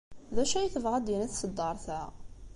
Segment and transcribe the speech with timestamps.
[0.35, 2.01] D acu ay tebɣa ad d-tini tṣeddart-a?